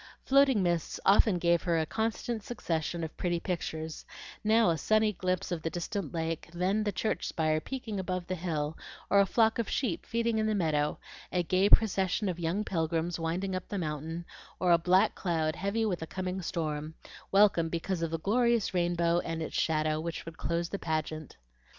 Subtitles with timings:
[0.25, 4.03] Floating mists often gave her a constant succession of pretty pictures;
[4.43, 8.33] now a sunny glimpse of the distant lake, then the church spire peeping above the
[8.33, 8.75] hill,
[9.11, 10.97] or a flock of sheep feeding in the meadow,
[11.31, 14.25] a gay procession of young pilgrims winding up the mountain,
[14.59, 16.95] or a black cloud heavy with a coming storm,
[17.31, 21.37] welcome because of the glorious rainbow and its shadow which would close the pageant.